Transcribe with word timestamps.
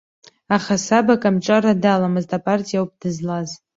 Аха 0.55 0.75
саб 0.85 1.07
акомҿарра 1.13 1.73
даламызт, 1.83 2.31
апартиа 2.37 2.77
ауп 2.79 2.91
дызлаз. 2.99 3.49